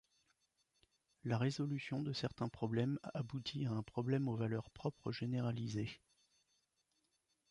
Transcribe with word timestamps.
La 1.25 1.37
résolution 1.37 2.01
de 2.01 2.11
certains 2.11 2.49
problèmes 2.49 2.97
aboutit 3.13 3.67
à 3.67 3.71
un 3.73 3.83
problème 3.83 4.29
aux 4.29 4.35
valeurs 4.35 4.71
propres 4.71 5.11
généralisé. 5.11 5.91